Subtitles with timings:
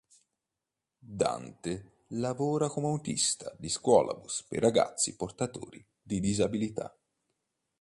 [1.07, 6.97] Dante lavora come autista di scuolabus per ragazzi portatori di disabilità.